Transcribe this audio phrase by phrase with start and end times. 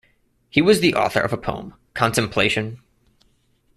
[0.49, 2.81] He was the author of a poem, "Contemplation".